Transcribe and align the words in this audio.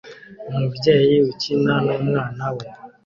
Umubyeyi 0.49 1.15
ukina 1.31 1.73
n'umwana 1.85 2.45
we 2.55 2.65